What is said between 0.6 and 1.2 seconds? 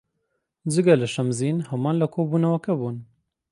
جگە لە